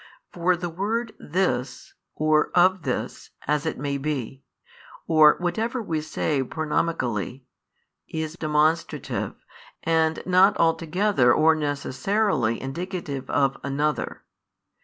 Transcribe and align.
For 0.33 0.57
the 0.57 0.71
word 0.71 1.13
This, 1.19 1.93
or 2.15 2.49
of 2.55 2.81
this 2.81 3.29
(as 3.45 3.67
it 3.67 3.77
may 3.77 3.99
be), 3.99 4.41
or 5.07 5.35
whatever 5.37 5.79
we 5.79 6.01
say 6.01 6.41
pronomically, 6.41 7.45
is 8.07 8.35
demonstrative, 8.35 9.35
and 9.83 10.23
not 10.25 10.57
altogether 10.57 11.31
or 11.31 11.53
necessarily 11.53 12.59
indicative 12.59 13.29
of 13.29 13.57
another. 13.63 14.23